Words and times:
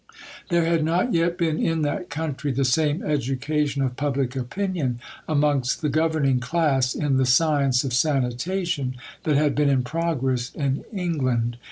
There 0.49 0.65
had 0.65 0.83
not 0.83 1.13
yet 1.13 1.37
been 1.37 1.59
in 1.63 1.83
that 1.83 2.09
country 2.09 2.51
the 2.51 2.65
same 2.65 3.03
education 3.03 3.83
of 3.83 3.95
public 3.97 4.35
opinion 4.35 4.99
amongst 5.27 5.83
the 5.83 5.89
governing 5.89 6.39
class 6.39 6.95
in 6.95 7.17
the 7.17 7.25
science 7.27 7.83
of 7.83 7.93
sanitation 7.93 8.95
that 9.25 9.35
had 9.37 9.53
been 9.53 9.69
in 9.69 9.83
progress 9.83 10.49
in 10.55 10.85
England. 10.91 11.57